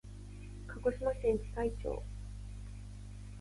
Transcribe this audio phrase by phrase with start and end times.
[0.65, 2.01] 鹿児島県喜界町